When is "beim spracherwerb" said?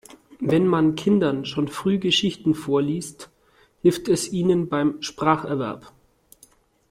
4.67-5.91